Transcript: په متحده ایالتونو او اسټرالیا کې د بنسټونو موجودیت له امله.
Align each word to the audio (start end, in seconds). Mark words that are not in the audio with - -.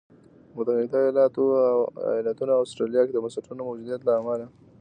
په 0.53 0.57
متحده 0.57 1.21
ایالتونو 2.17 2.51
او 2.57 2.61
اسټرالیا 2.65 3.01
کې 3.05 3.13
د 3.13 3.19
بنسټونو 3.23 3.61
موجودیت 3.67 4.01
له 4.03 4.13
امله. 4.19 4.45